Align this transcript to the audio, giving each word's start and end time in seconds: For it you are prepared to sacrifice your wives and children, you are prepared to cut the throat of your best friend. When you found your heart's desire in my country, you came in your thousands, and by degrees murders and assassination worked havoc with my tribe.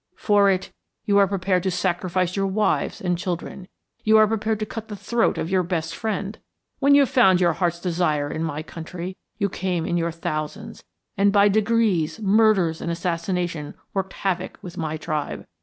For 0.15 0.49
it 0.49 0.71
you 1.05 1.19
are 1.19 1.27
prepared 1.27 1.61
to 1.61 1.69
sacrifice 1.69 2.35
your 2.35 2.47
wives 2.47 3.01
and 3.01 3.19
children, 3.19 3.67
you 4.03 4.17
are 4.17 4.25
prepared 4.25 4.57
to 4.61 4.65
cut 4.65 4.87
the 4.87 4.95
throat 4.95 5.37
of 5.37 5.51
your 5.51 5.61
best 5.61 5.95
friend. 5.95 6.39
When 6.79 6.95
you 6.95 7.05
found 7.05 7.39
your 7.39 7.53
heart's 7.53 7.79
desire 7.79 8.27
in 8.31 8.41
my 8.43 8.63
country, 8.63 9.15
you 9.37 9.47
came 9.47 9.85
in 9.85 9.97
your 9.97 10.09
thousands, 10.09 10.83
and 11.17 11.31
by 11.31 11.49
degrees 11.49 12.19
murders 12.19 12.81
and 12.81 12.89
assassination 12.89 13.75
worked 13.93 14.13
havoc 14.13 14.57
with 14.63 14.75
my 14.75 14.97
tribe. 14.97 15.45